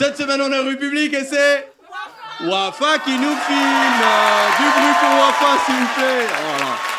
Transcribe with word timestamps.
Cette 0.00 0.16
semaine, 0.16 0.40
on 0.40 0.50
est 0.50 0.60
rue 0.60 0.78
publique 0.78 1.12
et 1.12 1.24
c'est 1.24 1.72
Wafa 2.48 3.00
qui 3.00 3.10
nous 3.10 3.36
filme. 3.36 4.00
Euh, 4.02 4.48
du 4.56 4.64
bruit 4.64 4.94
pour 4.98 5.10
Wafa, 5.10 5.64
s'il 5.66 5.74
vous 5.74 5.94
plaît. 5.94 6.26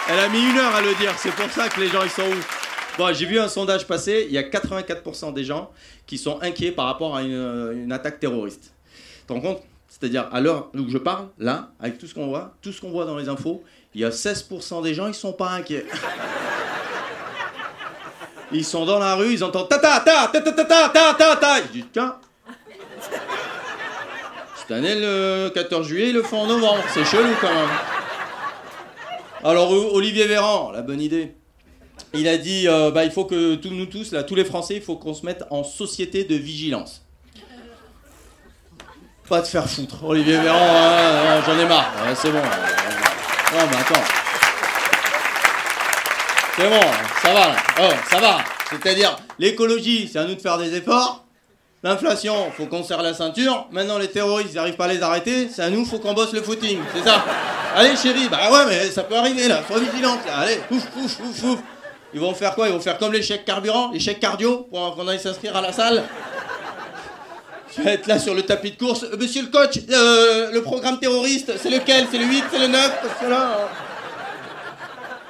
Elle 0.08 0.20
a 0.20 0.30
mis 0.30 0.52
une 0.52 0.56
heure 0.56 0.76
à 0.76 0.82
le 0.82 0.94
dire, 0.94 1.12
c'est 1.18 1.32
pour 1.32 1.50
ça 1.50 1.68
que 1.68 1.80
les 1.80 1.88
gens 1.88 2.04
ils 2.04 2.12
sont 2.12 2.22
où 2.22 3.00
Bon, 3.00 3.12
j'ai 3.12 3.26
vu 3.26 3.40
un 3.40 3.48
sondage 3.48 3.88
passer, 3.88 4.28
il 4.30 4.34
y 4.34 4.38
a 4.38 4.44
84% 4.44 5.34
des 5.34 5.44
gens 5.44 5.72
qui 6.06 6.20
sont 6.20 6.40
inquiets 6.44 6.72
par 6.72 6.86
rapport 6.86 7.16
à 7.16 7.24
une, 7.24 7.72
une 7.74 7.92
attaque 7.92 8.20
terroriste. 8.20 8.72
Tu 9.22 9.26
te 9.26 9.34
rends 9.34 9.42
compte? 9.42 9.64
C'est-à-dire, 9.88 10.30
à 10.32 10.40
l'heure 10.40 10.70
où 10.76 10.88
je 10.88 11.00
parle, 11.00 11.30
là, 11.40 11.72
avec 11.80 11.98
tout 11.98 12.06
ce 12.06 12.14
qu'on 12.14 12.28
voit, 12.28 12.54
tout 12.62 12.72
ce 12.72 12.80
qu'on 12.82 12.92
voit 12.92 13.06
dans 13.06 13.18
les 13.18 13.30
infos, 13.30 13.64
il 13.96 14.02
y 14.02 14.06
a 14.06 14.12
16% 14.12 14.84
des 14.84 14.94
gens, 14.94 15.08
ils 15.08 15.16
sont 15.16 15.34
pas 15.34 15.50
inquiets. 15.50 15.88
Ils 18.52 18.66
sont 18.66 18.86
dans 18.86 19.00
la 19.00 19.16
rue, 19.16 19.34
ils 19.34 19.44
entendent 19.44 19.70
ta 19.70 19.80
ta 19.80 20.02
ta 20.02 20.28
ta 20.28 20.40
ta 20.40 20.52
ta 20.52 20.66
ta 20.66 20.90
ta 20.90 21.14
ta 21.16 21.36
ta. 21.36 21.56
Tiens. 21.92 22.16
Cette 24.62 24.72
année, 24.78 24.96
le 24.96 25.50
14 25.50 25.88
juillet, 25.88 26.10
ils 26.10 26.14
le 26.14 26.22
font 26.22 26.42
en 26.42 26.48
novembre. 26.48 26.84
C'est 26.94 27.04
chelou 27.04 27.34
quand 27.42 27.54
même. 27.54 27.70
Alors 29.44 29.72
Olivier 29.72 30.28
Véran, 30.28 30.72
la 30.72 30.84
bonne 30.84 31.02
idée. 31.02 31.34
Il 32.14 32.28
a 32.28 32.38
dit, 32.38 32.68
euh, 32.68 32.92
bah, 32.92 33.04
il 33.04 33.12
faut 33.12 33.26
que 33.26 33.56
tous 33.56 33.70
nous 33.70 33.88
tous, 33.88 34.12
là, 34.12 34.24
tous 34.24 34.36
les 34.36 34.46
Français, 34.46 34.76
il 34.76 34.82
faut 34.82 34.98
qu'on 34.98 35.14
se 35.14 35.26
mette 35.26 35.44
en 35.50 35.64
société 35.64 36.26
de 36.26 36.36
vigilance. 36.36 37.04
Pas 39.28 39.42
de 39.42 39.48
faire 39.48 39.68
foutre. 39.68 40.04
Olivier 40.04 40.38
Véran, 40.38 40.58
hein, 40.58 41.38
hein, 41.38 41.42
j'en 41.46 41.58
ai 41.58 41.66
marre. 41.66 41.92
c'est 42.16 42.32
bon. 42.32 42.38
Non, 42.38 43.68
mais 43.72 43.78
attends. 43.78 44.04
C'est 46.58 46.70
bon, 46.70 46.82
ça 47.24 47.34
va 47.34 47.48
là. 47.48 47.56
Oh, 47.80 47.94
ça 48.10 48.20
va. 48.20 48.38
C'est-à-dire, 48.70 49.16
l'écologie, 49.40 50.10
c'est 50.12 50.20
à 50.20 50.26
nous 50.26 50.36
de 50.36 50.42
faire 50.42 50.58
des 50.58 50.76
efforts. 50.76 51.26
L'inflation, 51.84 52.52
faut 52.56 52.68
qu'on 52.68 52.84
serre 52.84 53.02
la 53.02 53.14
ceinture. 53.14 53.68
Maintenant, 53.72 53.98
les 53.98 54.08
terroristes, 54.08 54.52
ils 54.52 54.56
n'arrivent 54.56 54.76
pas 54.76 54.86
à 54.86 54.94
les 54.94 55.02
arrêter. 55.02 55.50
C'est 55.50 55.64
à 55.64 55.70
nous, 55.70 55.84
faut 55.84 55.98
qu'on 55.98 56.14
bosse 56.14 56.32
le 56.32 56.42
footing. 56.42 56.78
C'est 56.94 57.04
ça. 57.04 57.26
Allez, 57.76 57.96
chérie. 57.96 58.30
Bah 58.30 58.52
ouais, 58.52 58.66
mais 58.68 58.86
ça 58.92 59.02
peut 59.04 59.16
arriver 59.16 59.48
là. 59.48 59.64
Sois 59.68 59.80
vigilante 59.80 60.20
là. 60.28 60.38
Allez, 60.38 60.60
ouf, 60.70 60.88
ouf, 60.96 61.20
ouf, 61.20 61.44
ouf. 61.44 61.60
Ils 62.14 62.20
vont 62.20 62.34
faire 62.36 62.54
quoi? 62.54 62.68
Ils 62.68 62.74
vont 62.74 62.80
faire 62.80 63.00
comme 63.00 63.14
les 63.14 63.24
chèques 63.24 63.46
carburant, 63.46 63.92
les 63.92 64.00
chèques 64.00 64.20
cardio, 64.20 64.68
pour 64.70 64.96
qu'on 64.96 65.08
aille 65.08 65.20
s'inscrire 65.20 65.56
à 65.56 65.62
la 65.62 65.72
salle. 65.72 66.04
Tu 67.74 67.82
vas 67.82 67.94
être 67.94 68.06
là 68.08 68.20
sur 68.20 68.36
le 68.36 68.44
tapis 68.44 68.72
de 68.72 68.78
course. 68.78 69.04
Euh, 69.04 69.18
monsieur 69.18 69.42
le 69.44 69.48
coach, 69.48 69.80
euh, 69.90 70.52
le 70.52 70.62
programme 70.62 71.00
terroriste, 71.00 71.54
c'est 71.58 71.70
lequel? 71.70 72.06
C'est 72.12 72.18
le 72.18 72.26
8, 72.26 72.44
c'est 72.52 72.60
le 72.60 72.68
9 72.68 73.00
Parce 73.02 73.20
que 73.22 73.26
là. 73.30 73.58
Hein. 73.58 73.68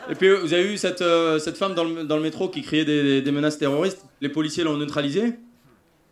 Et 0.09 0.15
puis 0.15 0.33
vous 0.33 0.51
avez 0.51 0.63
vu 0.63 0.77
cette, 0.77 1.01
euh, 1.01 1.37
cette 1.39 1.55
femme 1.55 1.75
dans 1.75 1.83
le, 1.83 2.03
dans 2.03 2.17
le, 2.17 2.23
métro 2.23 2.49
qui 2.49 2.63
criait 2.63 2.83
des, 2.83 3.21
des, 3.21 3.31
menaces 3.31 3.59
terroristes? 3.59 4.03
Les 4.19 4.29
policiers 4.29 4.63
l'ont 4.63 4.75
neutralisée? 4.75 5.35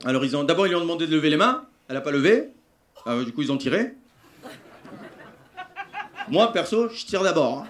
Alors 0.05 0.23
ils 0.23 0.31
d'abord 0.31 0.65
ils 0.65 0.69
lui 0.69 0.75
ont 0.75 0.81
demandé 0.81 1.07
de 1.07 1.15
lever 1.15 1.29
les 1.29 1.37
mains. 1.37 1.65
Elle 1.87 1.95
n'a 1.95 2.01
pas 2.01 2.11
levé. 2.11 2.49
Alors, 3.05 3.23
du 3.23 3.31
coup 3.33 3.41
ils 3.41 3.51
ont 3.51 3.57
tiré. 3.57 3.93
Moi 6.29 6.51
perso, 6.53 6.89
je 6.89 7.05
tire 7.05 7.23
d'abord. 7.23 7.59
Hein. 7.59 7.67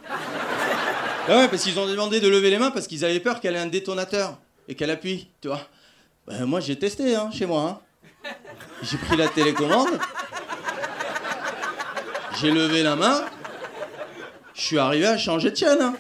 Ah 1.28 1.38
ouais, 1.38 1.48
parce 1.48 1.64
qu'ils 1.64 1.80
ont 1.80 1.88
demandé 1.88 2.20
de 2.20 2.28
lever 2.28 2.50
les 2.50 2.58
mains 2.58 2.72
parce 2.72 2.88
qu'ils 2.88 3.06
avaient 3.06 3.20
peur 3.20 3.40
qu'elle 3.40 3.56
ait 3.56 3.60
un 3.60 3.68
détonateur 3.68 4.38
et 4.68 4.76
qu'elle 4.76 4.92
appuie, 4.92 5.30
tu 5.42 5.48
vois. 5.48 5.62
Ben, 6.28 6.46
moi 6.46 6.60
j'ai 6.60 6.78
testé 6.78 7.16
hein, 7.16 7.30
chez 7.32 7.46
moi. 7.46 7.82
Hein. 8.26 8.30
J'ai 8.84 8.98
pris 8.98 9.18
la 9.18 9.28
télécommande. 9.28 10.00
J'ai 12.40 12.52
levé 12.52 12.84
la 12.84 12.96
main. 12.96 13.26
Je 14.54 14.62
suis 14.62 14.78
arrivé 14.78 15.08
à 15.08 15.18
changer 15.18 15.52
de 15.52 15.56
chaîne. 15.56 15.94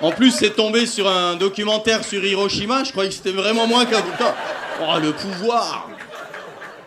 En 0.00 0.12
plus, 0.12 0.30
c'est 0.30 0.50
tombé 0.50 0.86
sur 0.86 1.08
un 1.08 1.34
documentaire 1.34 2.04
sur 2.04 2.24
Hiroshima. 2.24 2.84
Je 2.84 2.92
croyais 2.92 3.10
que 3.10 3.16
c'était 3.16 3.32
vraiment 3.32 3.66
moi 3.66 3.84
qu'un 3.84 4.02
Oh, 4.80 4.98
le 5.02 5.12
pouvoir 5.12 5.90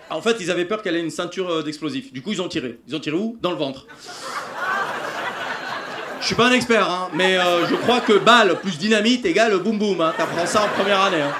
En 0.09 0.21
fait, 0.21 0.37
ils 0.39 0.49
avaient 0.49 0.63
peur 0.63 0.81
qu'elle 0.81 0.95
ait 0.95 1.01
une 1.01 1.11
ceinture 1.11 1.49
euh, 1.49 1.61
d'explosifs. 1.63 2.13
Du 2.13 2.21
coup, 2.21 2.31
ils 2.31 2.41
ont 2.41 2.47
tiré. 2.47 2.79
Ils 2.87 2.95
ont 2.95 3.01
tiré 3.01 3.17
où? 3.17 3.37
Dans 3.41 3.51
le 3.51 3.57
ventre. 3.57 3.85
Je 6.21 6.25
suis 6.25 6.35
pas 6.35 6.47
un 6.47 6.53
expert, 6.53 6.89
hein, 6.89 7.09
mais 7.13 7.37
euh, 7.37 7.67
je 7.67 7.75
crois 7.75 7.99
que 7.99 8.13
balle 8.13 8.59
plus 8.61 8.77
dynamite 8.77 9.25
égale 9.25 9.57
boum 9.57 9.77
boum. 9.77 9.99
Hein. 9.99 10.13
T'apprends 10.15 10.45
ça 10.45 10.63
en 10.63 10.67
première 10.69 11.01
année. 11.01 11.21
Hein. 11.21 11.33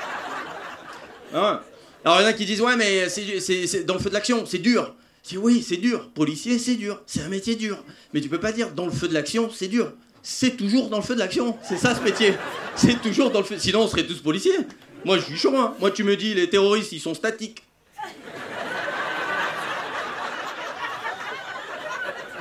Ah 1.34 1.62
Alors, 2.04 2.20
il 2.20 2.24
y 2.24 2.26
en 2.26 2.30
a 2.30 2.34
qui 2.34 2.46
disent 2.46 2.62
Ouais, 2.62 2.76
mais 2.76 3.08
c'est 3.08 3.86
dans 3.86 3.94
le 3.94 4.00
feu 4.02 4.10
de 4.10 4.16
l'action, 4.16 4.46
c'est 4.46 4.58
dur. 4.58 4.94
Si 5.24 5.38
oui, 5.38 5.64
c'est 5.66 5.78
dur. 5.78 6.10
Policier, 6.14 6.60
c'est 6.60 6.76
dur. 6.76 7.02
C'est 7.06 7.22
un 7.22 7.30
métier 7.30 7.56
dur. 7.56 7.82
Mais 8.14 8.20
tu 8.20 8.28
peux 8.28 8.40
pas 8.40 8.52
dire 8.52 8.72
dans 8.72 8.86
le 8.86 8.92
feu 8.92 9.08
de 9.08 9.14
l'action, 9.14 9.50
c'est 9.54 9.68
dur 9.68 9.94
c'est 10.24 10.58
toujours 10.58 10.90
dans 10.90 10.98
le 10.98 11.04
feu 11.04 11.16
de 11.16 11.20
l'action. 11.20 11.58
C'est 11.64 11.78
ça 11.78 11.96
ce 11.96 12.02
métier. 12.02 12.36
C'est 12.76 13.02
toujours 13.02 13.32
dans 13.32 13.40
le 13.40 13.46
feu. 13.46 13.56
Sinon, 13.58 13.82
on 13.82 13.88
serait 13.88 14.06
tous 14.06 14.22
policiers. 14.22 14.58
Moi, 15.04 15.18
je 15.18 15.24
suis 15.24 15.38
chaud. 15.38 15.56
Hein. 15.58 15.74
Moi, 15.80 15.92
tu 15.92 16.04
me 16.04 16.16
dis, 16.16 16.34
les 16.34 16.50
terroristes, 16.50 16.92
ils 16.92 17.00
sont 17.00 17.14
statiques. 17.14 17.64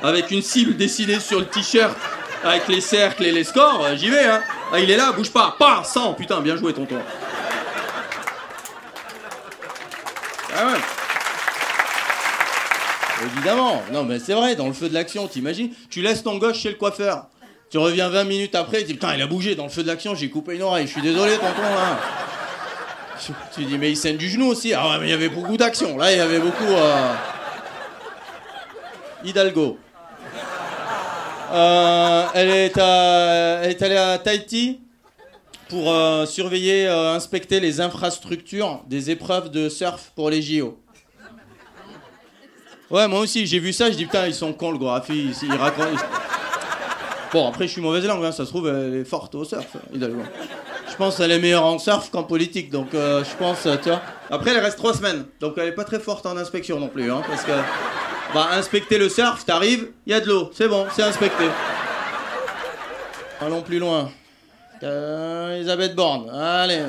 Avec 0.03 0.31
une 0.31 0.41
cible 0.41 0.75
dessinée 0.77 1.19
sur 1.19 1.39
le 1.39 1.45
t-shirt, 1.45 1.95
avec 2.43 2.67
les 2.67 2.81
cercles 2.81 3.25
et 3.25 3.31
les 3.31 3.43
scores, 3.43 3.85
j'y 3.95 4.09
vais. 4.09 4.25
Hein. 4.25 4.41
Ah, 4.71 4.79
il 4.79 4.89
est 4.89 4.97
là, 4.97 5.11
bouge 5.11 5.31
pas. 5.31 5.55
Pas 5.59 5.83
100. 5.83 6.13
Putain, 6.15 6.41
bien 6.41 6.55
joué, 6.55 6.73
tonton. 6.73 6.99
Ah 10.55 10.67
ouais. 10.67 10.79
Évidemment. 13.25 13.83
Non, 13.91 14.03
mais 14.03 14.19
c'est 14.19 14.33
vrai, 14.33 14.55
dans 14.55 14.67
le 14.67 14.73
feu 14.73 14.89
de 14.89 14.93
l'action, 14.93 15.27
t'imagines? 15.27 15.71
Tu 15.89 16.01
laisses 16.01 16.23
ton 16.23 16.37
gauche 16.37 16.59
chez 16.59 16.69
le 16.69 16.75
coiffeur. 16.75 17.27
Tu 17.71 17.77
reviens 17.77 18.09
20 18.09 18.25
minutes 18.25 18.55
après, 18.55 18.79
tu 18.79 18.87
dis 18.87 18.93
putain, 18.95 19.15
il 19.15 19.21
a 19.21 19.27
bougé 19.27 19.55
dans 19.55 19.63
le 19.63 19.69
feu 19.69 19.81
de 19.81 19.87
l'action, 19.87 20.13
j'ai 20.13 20.29
coupé 20.29 20.55
une 20.55 20.61
oreille, 20.61 20.87
je 20.87 20.91
suis 20.91 21.01
désolé, 21.01 21.35
tonton, 21.35 21.61
là. 21.61 21.99
Tu 23.55 23.63
dis, 23.65 23.77
mais 23.77 23.91
il 23.91 23.95
saigne 23.95 24.17
du 24.17 24.27
genou 24.27 24.47
aussi. 24.47 24.73
Ah 24.73 24.89
ouais, 24.89 24.99
mais 24.99 25.05
il 25.05 25.09
y 25.11 25.13
avait 25.13 25.29
beaucoup 25.29 25.55
d'action. 25.55 25.95
Là, 25.95 26.11
il 26.11 26.17
y 26.17 26.21
avait 26.21 26.39
beaucoup. 26.39 26.63
Euh... 26.63 27.13
Hidalgo. 29.23 29.77
Euh, 31.51 32.27
elle, 32.33 32.49
est 32.49 32.77
elle 32.77 33.71
est 33.71 33.81
allée 33.83 33.97
à 33.97 34.17
Tahiti 34.17 34.79
pour 35.69 35.91
euh, 35.91 36.25
surveiller, 36.25 36.87
euh, 36.87 37.13
inspecter 37.13 37.59
les 37.59 37.79
infrastructures 37.79 38.81
des 38.87 39.11
épreuves 39.11 39.51
de 39.51 39.69
surf 39.69 40.11
pour 40.15 40.29
les 40.29 40.41
JO. 40.41 40.77
Ouais, 42.89 43.07
moi 43.07 43.19
aussi, 43.19 43.45
j'ai 43.45 43.59
vu 43.59 43.71
ça, 43.71 43.91
je 43.91 43.97
dis 43.97 44.05
putain, 44.05 44.27
ils 44.27 44.33
sont 44.33 44.51
cons 44.51 44.71
le 44.71 44.77
gros. 44.77 44.97
Ils, 45.09 45.33
racontent. 45.53 46.01
Bon, 47.33 47.47
après, 47.47 47.65
je 47.65 47.71
suis 47.71 47.81
mauvaise 47.81 48.05
langue, 48.05 48.25
hein, 48.25 48.31
ça 48.33 48.43
se 48.43 48.49
trouve, 48.49 48.67
elle 48.67 48.95
est 48.95 49.05
forte 49.05 49.35
au 49.35 49.45
surf, 49.45 49.77
Je 49.93 50.95
pense 50.97 51.15
qu'elle 51.15 51.31
est 51.31 51.39
meilleure 51.39 51.65
en 51.65 51.79
surf 51.79 52.09
qu'en 52.11 52.23
politique, 52.23 52.69
donc 52.69 52.93
euh, 52.93 53.23
je 53.23 53.35
pense, 53.37 53.67
tu 53.81 53.89
vois. 53.89 54.01
Après, 54.29 54.51
elle 54.51 54.59
reste 54.59 54.77
trois 54.77 54.93
semaines, 54.93 55.25
donc 55.39 55.53
elle 55.57 55.69
est 55.69 55.73
pas 55.73 55.85
très 55.85 55.99
forte 55.99 56.25
en 56.25 56.35
inspection 56.35 56.79
non 56.79 56.89
plus, 56.89 57.09
hein, 57.09 57.21
parce 57.27 57.43
que. 57.43 57.51
Bah, 58.33 58.47
inspecter 58.53 58.97
le 58.97 59.09
surf, 59.09 59.43
t'arrives, 59.43 59.89
il 60.05 60.11
y 60.11 60.13
a 60.13 60.21
de 60.21 60.27
l'eau, 60.27 60.51
c'est 60.53 60.69
bon, 60.69 60.85
c'est 60.93 61.03
inspecté. 61.03 61.43
Allons 63.41 63.61
plus 63.61 63.77
loin. 63.79 64.09
Euh, 64.83 65.57
Elisabeth 65.57 65.95
Borne, 65.95 66.29
allez. 66.29 66.81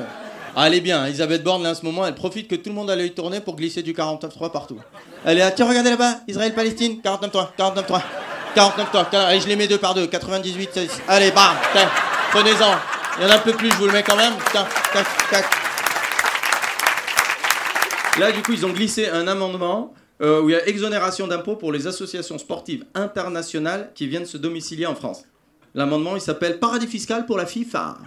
Est 0.55 0.81
bien, 0.81 1.05
Elisabeth 1.05 1.43
Borne, 1.43 1.63
là, 1.63 1.71
en 1.71 1.75
ce 1.75 1.85
moment, 1.85 2.05
elle 2.05 2.15
profite 2.15 2.47
que 2.47 2.55
tout 2.55 2.69
le 2.69 2.75
monde 2.75 2.89
allait 2.89 3.07
y 3.07 3.11
tourner 3.11 3.41
pour 3.41 3.55
glisser 3.57 3.83
du 3.83 3.93
49.3 3.93 4.51
partout. 4.51 4.79
Elle 5.25 5.37
est 5.37 5.41
là, 5.41 5.51
tiens, 5.51 5.67
regardez 5.67 5.89
là-bas, 5.89 6.19
Israël-Palestine, 6.27 7.01
49.3, 7.03 7.47
49.3. 7.57 8.01
49 8.55 8.91
toi. 8.91 9.07
Allez, 9.13 9.39
je 9.39 9.47
les 9.47 9.55
mets 9.55 9.67
deux 9.67 9.77
par 9.77 9.93
deux. 9.93 10.07
98, 10.07 10.79
Allez, 11.07 11.31
bam, 11.31 11.55
prenez-en. 12.31 12.75
Il 13.17 13.23
y 13.23 13.27
en 13.27 13.29
a 13.29 13.35
un 13.35 13.39
peu 13.39 13.53
plus, 13.53 13.69
je 13.69 13.75
vous 13.75 13.85
le 13.85 13.93
mets 13.93 14.03
quand 14.03 14.15
même. 14.15 14.33
Tac, 14.51 14.67
tac, 14.91 15.05
tac. 15.29 15.45
Là, 18.19 18.31
du 18.31 18.41
coup, 18.41 18.53
ils 18.53 18.65
ont 18.65 18.69
glissé 18.69 19.09
un 19.09 19.27
amendement 19.27 19.93
euh, 20.21 20.41
où 20.41 20.49
il 20.49 20.53
y 20.53 20.55
a 20.55 20.67
exonération 20.67 21.27
d'impôts 21.27 21.55
pour 21.55 21.71
les 21.71 21.87
associations 21.87 22.37
sportives 22.37 22.85
internationales 22.93 23.91
qui 23.95 24.07
viennent 24.07 24.25
se 24.25 24.37
domicilier 24.37 24.85
en 24.85 24.95
France. 24.95 25.25
L'amendement, 25.75 26.15
il 26.15 26.21
s'appelle 26.21 26.59
Paradis 26.59 26.87
fiscal 26.87 27.25
pour 27.25 27.37
la 27.37 27.47
FIFA. 27.47 27.97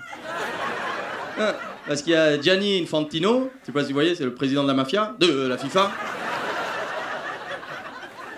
Hein, 1.38 1.54
parce 1.86 2.02
qu'il 2.02 2.12
y 2.12 2.16
a 2.16 2.40
Gianni 2.40 2.80
Infantino, 2.80 3.50
je 3.60 3.66
sais 3.66 3.72
pas 3.72 3.82
si 3.82 3.88
vous 3.88 3.94
voyez, 3.94 4.14
c'est 4.14 4.24
le 4.24 4.34
président 4.34 4.62
de 4.62 4.68
la 4.68 4.74
mafia, 4.74 5.14
de 5.18 5.46
la 5.48 5.58
FIFA. 5.58 5.90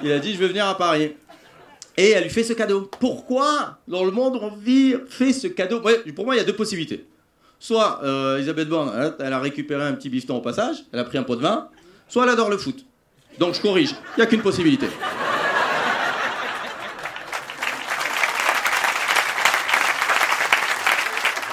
Il 0.02 0.12
a 0.12 0.18
dit 0.18 0.34
Je 0.34 0.38
veux 0.38 0.48
venir 0.48 0.66
à 0.66 0.76
Paris. 0.76 1.14
Et 1.98 2.10
elle 2.10 2.22
lui 2.22 2.30
fait 2.30 2.44
ce 2.44 2.52
cadeau. 2.52 2.88
Pourquoi, 3.00 3.78
dans 3.88 4.04
le 4.04 4.12
monde, 4.12 4.38
on 4.40 4.54
vit, 4.54 4.94
fait 5.08 5.32
ce 5.32 5.48
cadeau? 5.48 5.82
Pour 6.14 6.24
moi, 6.24 6.36
il 6.36 6.38
y 6.38 6.40
a 6.40 6.44
deux 6.44 6.54
possibilités. 6.54 7.04
Soit 7.58 8.00
euh, 8.04 8.36
Elisabeth 8.36 8.68
Borne, 8.68 9.14
elle 9.18 9.32
a 9.32 9.40
récupéré 9.40 9.82
un 9.82 9.94
petit 9.94 10.08
bifton 10.08 10.36
au 10.36 10.40
passage, 10.40 10.76
elle 10.92 11.00
a 11.00 11.04
pris 11.04 11.18
un 11.18 11.24
pot 11.24 11.34
de 11.34 11.40
vin, 11.40 11.68
soit 12.08 12.22
elle 12.22 12.28
adore 12.28 12.50
le 12.50 12.56
foot. 12.56 12.86
Donc 13.40 13.54
je 13.54 13.60
corrige, 13.60 13.90
il 13.90 14.18
n'y 14.18 14.22
a 14.22 14.26
qu'une 14.26 14.42
possibilité. 14.42 14.86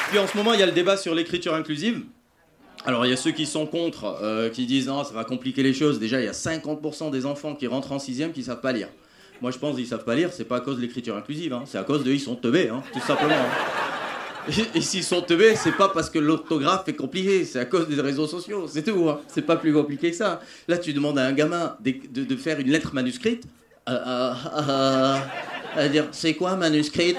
Puis 0.10 0.20
en 0.20 0.28
ce 0.28 0.38
moment, 0.38 0.54
il 0.54 0.60
y 0.60 0.64
a 0.64 0.68
le 0.68 0.72
débat 0.74 0.96
sur 0.96 1.16
l'écriture 1.16 1.56
inclusive. 1.56 2.04
Alors 2.86 3.04
il 3.08 3.10
y 3.10 3.14
a 3.14 3.18
ceux 3.18 3.32
qui 3.32 3.48
sont 3.48 3.66
contre, 3.66 4.20
euh, 4.22 4.50
qui 4.50 4.68
disent 4.68 4.86
non, 4.86 5.04
ça 5.04 5.14
va 5.16 5.24
compliquer 5.24 5.64
les 5.64 5.74
choses. 5.74 5.98
Déjà, 5.98 6.22
il 6.22 6.26
y 6.26 6.30
a 6.30 6.34
50% 6.34 7.10
des 7.10 7.26
enfants 7.26 7.56
qui 7.56 7.66
rentrent 7.66 7.94
en 7.94 8.00
sixième 8.00 8.32
qui 8.32 8.42
ne 8.42 8.46
savent 8.46 8.62
pas 8.62 8.74
lire. 8.74 8.90
Moi, 9.42 9.52
je 9.52 9.58
pense 9.58 9.76
qu'ils 9.76 9.88
savent 9.88 10.04
pas 10.04 10.16
lire, 10.16 10.30
c'est 10.32 10.46
pas 10.46 10.58
à 10.58 10.60
cause 10.62 10.78
de 10.78 10.82
l'écriture 10.82 11.16
inclusive, 11.16 11.54
hein. 11.54 11.64
c'est 11.66 11.78
à 11.78 11.84
cause 11.84 12.04
de 12.04 12.12
ils 12.12 12.20
sont 12.20 12.36
teubés, 12.36 12.70
hein, 12.70 12.82
tout 12.94 13.00
simplement. 13.00 13.36
Hein. 13.36 13.86
Et, 14.76 14.82
s'ils 14.82 15.04
sont 15.04 15.22
teubés, 15.22 15.56
c'est 15.56 15.72
pas 15.72 15.90
parce 15.90 16.10
que 16.10 16.20
l'orthographe 16.20 16.88
est 16.88 16.94
compliqué, 16.94 17.46
c'est 17.46 17.60
à 17.60 17.66
cause 17.66 17.88
des 17.88 18.00
réseaux 18.00 18.28
sociaux, 18.28 18.68
c'est 18.68 18.84
tout. 18.84 19.10
Hein. 19.10 19.20
C'est 19.28 19.42
pas 19.42 19.56
plus 19.56 19.74
compliqué 19.74 20.12
que 20.12 20.16
ça. 20.16 20.40
Là, 20.68 20.78
tu 20.78 20.94
demandes 20.94 21.18
à 21.18 21.26
un 21.26 21.34
gamin 21.34 21.76
de, 21.82 22.36
faire 22.36 22.60
une 22.60 22.70
lettre 22.70 22.94
manuscrite. 22.94 23.44
à 23.88 25.20
dire, 25.92 26.08
c'est 26.12 26.36
quoi 26.36 26.56
manuscrite 26.56 27.18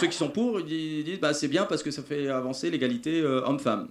Ceux 0.00 0.06
qui 0.06 0.16
sont 0.16 0.28
pour, 0.28 0.60
ils 0.60 1.04
disent, 1.04 1.20
bah, 1.20 1.34
c'est 1.34 1.48
bien 1.48 1.64
parce 1.64 1.82
que 1.82 1.90
ça 1.90 2.02
fait 2.02 2.28
avancer 2.28 2.70
l'égalité 2.70 3.20
euh, 3.20 3.42
homme-femme. 3.44 3.88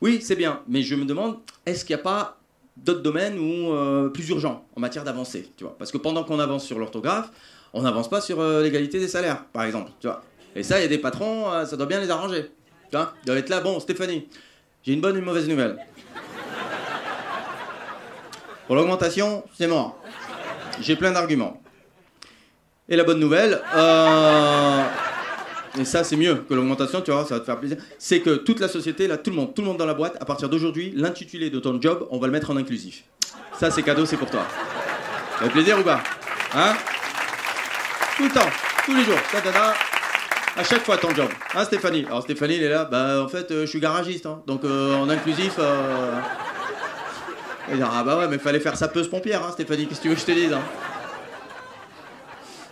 Oui, 0.00 0.18
c'est 0.20 0.36
bien, 0.36 0.60
mais 0.68 0.82
je 0.82 0.94
me 0.94 1.04
demande, 1.04 1.38
est-ce 1.64 1.84
qu'il 1.84 1.94
n'y 1.96 2.00
a 2.00 2.04
pas 2.04 2.38
d'autres 2.76 3.02
domaines 3.02 3.38
où, 3.38 3.72
euh, 3.72 4.08
plus 4.08 4.28
urgents 4.28 4.64
en 4.76 4.80
matière 4.80 5.04
d'avancée 5.04 5.50
Parce 5.78 5.90
que 5.90 5.98
pendant 5.98 6.24
qu'on 6.24 6.38
avance 6.38 6.64
sur 6.64 6.78
l'orthographe, 6.78 7.30
on 7.72 7.82
n'avance 7.82 8.08
pas 8.08 8.20
sur 8.20 8.40
euh, 8.40 8.62
l'égalité 8.62 8.98
des 8.98 9.08
salaires, 9.08 9.44
par 9.52 9.64
exemple. 9.64 9.90
Tu 10.00 10.06
vois 10.06 10.22
et 10.56 10.62
ça, 10.62 10.78
il 10.78 10.82
y 10.82 10.84
a 10.86 10.88
des 10.88 10.98
patrons, 10.98 11.52
euh, 11.52 11.66
ça 11.66 11.76
doit 11.76 11.84
bien 11.84 12.00
les 12.00 12.10
arranger. 12.10 12.50
Tu 12.90 12.96
vois 12.96 13.12
Ils 13.22 13.26
doivent 13.26 13.38
être 13.38 13.50
là, 13.50 13.60
bon, 13.60 13.78
Stéphanie, 13.78 14.26
j'ai 14.82 14.94
une 14.94 15.02
bonne 15.02 15.14
et 15.14 15.18
une 15.18 15.24
mauvaise 15.24 15.46
nouvelle. 15.46 15.76
Pour 18.66 18.74
l'augmentation, 18.74 19.44
c'est 19.54 19.66
mort. 19.66 19.98
J'ai 20.80 20.96
plein 20.96 21.12
d'arguments. 21.12 21.60
Et 22.88 22.96
la 22.96 23.04
bonne 23.04 23.20
nouvelle, 23.20 23.60
euh, 23.74 24.82
et 25.78 25.84
ça 25.84 26.04
c'est 26.04 26.16
mieux 26.16 26.36
que 26.48 26.54
l'augmentation, 26.54 27.00
tu 27.00 27.10
vois, 27.10 27.24
ça 27.24 27.34
va 27.34 27.40
te 27.40 27.44
faire 27.44 27.58
plaisir, 27.58 27.76
c'est 27.98 28.20
que 28.20 28.36
toute 28.36 28.60
la 28.60 28.68
société, 28.68 29.06
là, 29.06 29.16
tout 29.16 29.30
le 29.30 29.36
monde, 29.36 29.54
tout 29.54 29.62
le 29.62 29.68
monde 29.68 29.76
dans 29.76 29.86
la 29.86 29.94
boîte, 29.94 30.16
à 30.20 30.24
partir 30.24 30.48
d'aujourd'hui, 30.48 30.92
l'intitulé 30.94 31.50
de 31.50 31.58
ton 31.58 31.80
job, 31.80 32.06
on 32.10 32.18
va 32.18 32.26
le 32.26 32.32
mettre 32.32 32.50
en 32.50 32.56
inclusif. 32.56 33.04
Ça 33.58 33.70
c'est 33.70 33.82
cadeau, 33.82 34.06
c'est 34.06 34.16
pour 34.16 34.30
toi. 34.30 34.46
Ça 35.38 35.44
fait 35.44 35.50
plaisir 35.50 35.78
ou 35.78 35.82
pas? 35.82 36.02
Hein? 36.54 36.74
Tout 38.16 38.24
le 38.24 38.30
temps, 38.30 38.48
tous 38.84 38.94
les 38.94 39.04
jours. 39.04 39.18
À 40.56 40.64
chaque 40.64 40.84
fois 40.84 40.96
ton 40.96 41.14
job. 41.14 41.28
Hein 41.54 41.64
Stéphanie? 41.64 42.06
Alors 42.06 42.22
Stéphanie, 42.22 42.56
elle 42.56 42.64
est 42.64 42.68
là, 42.70 42.84
bah 42.84 43.22
en 43.22 43.28
fait, 43.28 43.50
euh, 43.50 43.62
je 43.62 43.66
suis 43.66 43.80
garagiste, 43.80 44.26
hein. 44.26 44.42
donc 44.46 44.64
euh, 44.64 44.94
en 44.94 45.08
inclusif. 45.10 45.54
Euh... 45.58 46.18
ah 47.82 48.02
bah 48.04 48.18
ouais, 48.18 48.28
mais 48.28 48.38
fallait 48.38 48.60
faire 48.60 48.76
sa 48.76 48.88
peuse 48.88 49.08
pompière, 49.08 49.44
hein, 49.44 49.50
Stéphanie, 49.52 49.86
qu'est-ce 49.86 49.98
que 49.98 50.02
tu 50.04 50.08
veux 50.08 50.14
que 50.14 50.20
je 50.20 50.26
te 50.26 50.32
dise 50.32 50.52
hein? 50.52 50.62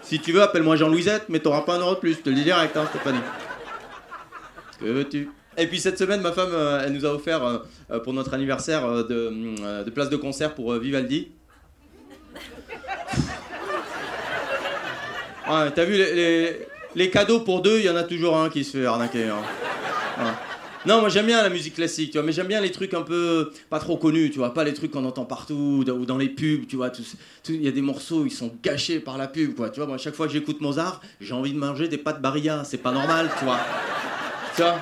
Si 0.05 0.21
tu 0.21 0.33
veux, 0.33 0.43
appelle-moi 0.43 0.77
Jean-Louisette, 0.77 1.25
mais 1.29 1.41
t'auras 1.41 1.63
pas 1.63 1.75
un 1.75 1.81
euro 1.81 1.95
de 1.95 2.01
plus, 2.01 2.13
je 2.13 2.19
te 2.19 2.29
le 2.29 2.37
dis 2.37 2.45
direct, 2.45 2.77
hein, 2.77 2.87
Stéphanie. 2.91 3.19
Que 4.79 4.85
veux-tu? 4.85 5.31
Et 5.57 5.67
puis 5.67 5.81
cette 5.81 5.99
semaine, 5.99 6.21
ma 6.21 6.33
femme, 6.33 6.51
euh, 6.53 6.83
elle 6.85 6.93
nous 6.93 7.07
a 7.07 7.11
offert 7.11 7.63
pour 8.03 8.13
notre 8.13 8.35
anniversaire 8.35 8.87
de, 9.05 9.83
de 9.83 9.91
place 9.91 10.11
de 10.11 10.17
concert 10.17 10.55
pour 10.55 10.73
Vivaldi. 10.75 11.33
Ouais, 15.49 15.71
t'as 15.75 15.85
vu 15.85 15.97
les, 15.97 16.67
les 16.95 17.11
cadeaux 17.11 17.41
pour 17.41 17.63
deux, 17.63 17.79
il 17.79 17.85
y 17.85 17.91
en 17.91 17.97
a 17.97 18.03
toujours 18.03 18.37
un 18.37 18.51
qui 18.51 18.65
se 18.65 18.79
fait 18.79 18.87
arnaquer. 18.87 19.29
Hein. 19.29 20.35
Non, 20.87 21.01
moi 21.01 21.09
j'aime 21.09 21.25
bien 21.25 21.43
la 21.43 21.49
musique 21.49 21.77
classique, 21.77 22.11
tu 22.11 22.19
vois, 22.19 22.27
mais 22.27 22.33
j'aime 22.33 22.47
bien 22.47 22.61
les 22.61 22.71
trucs 22.71 22.93
un 22.93 23.01
peu 23.01 23.51
pas 23.71 23.79
trop 23.79 23.97
connus, 23.97 24.31
tu 24.31 24.39
vois, 24.39 24.53
pas 24.53 24.65
les 24.65 24.75
trucs 24.75 24.91
qu'on 24.91 25.07
entend 25.07 25.25
partout 25.25 25.83
ou 25.87 26.05
dans 26.05 26.19
les 26.19 26.29
pubs, 26.29 26.67
tu 26.67 26.77
vois. 26.77 26.93
Il 27.49 27.63
y 27.63 27.69
a 27.69 27.71
des 27.71 27.81
morceaux, 27.81 28.27
ils 28.27 28.31
sont 28.31 28.53
gâchés 28.63 29.01
par 29.01 29.17
la 29.17 29.27
pub, 29.27 29.55
quoi. 29.55 29.71
Tu 29.71 29.81
vois, 29.81 29.87
moi, 29.87 29.97
chaque 29.97 30.15
fois 30.15 30.27
que 30.27 30.33
j'écoute 30.35 30.61
Mozart, 30.61 31.01
j'ai 31.23 31.33
envie 31.33 31.55
de 31.55 31.59
manger 31.59 31.89
des 31.89 31.97
pâtes 31.97 32.21
Barilla, 32.21 32.65
c'est 32.65 32.79
pas 32.79 32.93
normal, 32.93 33.31
tu 33.39 33.47
vois. 33.47 33.61
Tu 34.57 34.63
vois? 34.63 34.79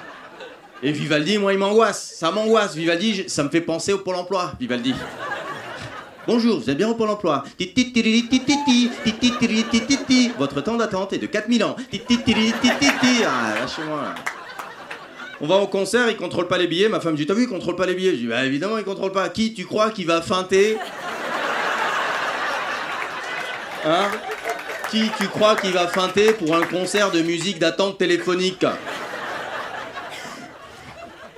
Et 0.82 0.90
Vivaldi, 0.90 1.38
moi, 1.38 1.52
il 1.52 1.60
m'angoisse, 1.60 2.16
ça 2.16 2.32
m'angoisse. 2.32 2.74
Vivaldi, 2.74 3.28
ça 3.28 3.44
me 3.44 3.48
fait 3.48 3.60
penser 3.60 3.92
au 3.92 3.98
Pôle 3.98 4.16
emploi, 4.16 4.54
Vivaldi. 4.58 4.94
Bonjour, 6.26 6.58
vous 6.58 6.68
êtes 6.68 6.76
bien 6.76 6.88
au 6.88 6.94
Pôle 6.94 7.10
emploi. 7.10 7.44
Votre 10.36 10.60
temps 10.62 10.76
d'attente 10.76 11.12
est 11.12 11.18
de 11.18 11.26
4000 11.26 11.62
ans. 11.62 11.76
Ah, 13.24 13.54
lâchez-moi. 13.60 14.14
On 15.44 15.48
va 15.48 15.56
au 15.56 15.66
concert, 15.66 16.08
il 16.08 16.16
contrôle 16.16 16.46
pas 16.46 16.56
les 16.56 16.68
billets. 16.68 16.88
Ma 16.88 17.00
femme 17.00 17.16
dit 17.16 17.26
T'as 17.26 17.34
vu, 17.34 17.42
il 17.42 17.48
contrôle 17.48 17.74
pas 17.74 17.84
les 17.84 17.94
billets 17.94 18.12
Je 18.12 18.16
dis 18.16 18.26
Bah 18.28 18.44
évidemment, 18.44 18.78
il 18.78 18.84
contrôle 18.84 19.10
pas. 19.10 19.28
Qui 19.28 19.52
tu 19.52 19.66
crois 19.66 19.90
qui 19.90 20.04
va 20.04 20.22
feinter? 20.22 20.78
Hein? 23.84 24.06
Qui 24.88 25.10
tu 25.18 25.26
crois 25.26 25.56
qui 25.56 25.72
va 25.72 25.88
feinter 25.88 26.32
pour 26.34 26.54
un 26.54 26.62
concert 26.62 27.10
de 27.10 27.22
musique 27.22 27.58
d'attente 27.58 27.98
téléphonique? 27.98 28.64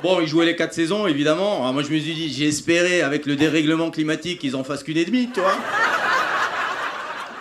Bon, 0.02 0.20
ils 0.20 0.28
jouaient 0.28 0.44
les 0.44 0.56
quatre 0.56 0.74
saisons, 0.74 1.06
évidemment. 1.06 1.62
Alors 1.62 1.72
moi, 1.72 1.82
je 1.82 1.88
me 1.88 1.98
suis 1.98 2.12
dit, 2.12 2.30
j'ai 2.30 2.48
espéré, 2.48 3.00
avec 3.00 3.24
le 3.24 3.36
dérèglement 3.36 3.90
climatique, 3.90 4.40
qu'ils 4.40 4.54
en 4.54 4.64
fassent 4.64 4.82
qu'une 4.82 4.98
et 4.98 5.06
demie, 5.06 5.30
tu 5.32 5.40
vois. 5.40 5.56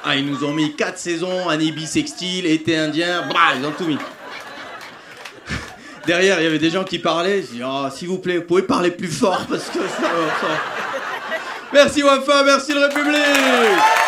Ah, 0.06 0.16
ils 0.16 0.26
nous 0.26 0.46
ont 0.46 0.54
mis 0.54 0.74
quatre 0.78 0.98
saisons, 0.98 1.50
année 1.50 1.74
bisextile, 1.74 2.46
été 2.46 2.78
indien, 2.78 3.28
bah, 3.34 3.54
ils 3.60 3.66
ont 3.66 3.72
tout 3.72 3.84
mis. 3.84 3.98
Derrière, 6.06 6.40
il 6.40 6.44
y 6.44 6.48
avait 6.48 6.60
des 6.60 6.70
gens 6.70 6.84
qui 6.84 7.00
parlaient. 7.00 7.42
Je 7.42 7.56
dis, 7.58 7.62
oh, 7.66 7.88
s'il 7.94 8.10
vous 8.10 8.20
plaît, 8.20 8.38
vous 8.38 8.44
pouvez 8.44 8.64
parler 8.64 8.92
plus 8.92 9.08
fort 9.08 9.46
parce 9.50 9.70
que 9.70 9.80
ça 9.80 10.02
va. 10.02 10.84
Merci 11.74 12.04
Wafa, 12.04 12.44
merci 12.44 12.72
le 12.74 12.82
République 12.82 14.03